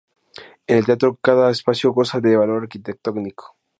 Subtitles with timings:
[0.65, 3.55] En el teatro cada espacio goza de valor arquitectónico.